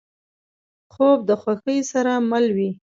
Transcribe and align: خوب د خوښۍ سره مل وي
خوب 0.93 1.17
د 1.29 1.31
خوښۍ 1.41 1.79
سره 1.91 2.13
مل 2.29 2.45
وي 2.55 2.69